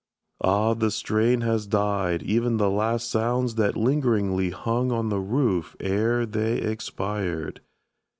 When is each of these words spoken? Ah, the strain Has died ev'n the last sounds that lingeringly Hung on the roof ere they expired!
Ah, 0.43 0.73
the 0.73 0.89
strain 0.89 1.41
Has 1.41 1.67
died 1.67 2.23
ev'n 2.27 2.57
the 2.57 2.71
last 2.71 3.07
sounds 3.11 3.53
that 3.53 3.77
lingeringly 3.77 4.49
Hung 4.49 4.91
on 4.91 5.09
the 5.09 5.19
roof 5.21 5.75
ere 5.79 6.25
they 6.25 6.57
expired! 6.57 7.61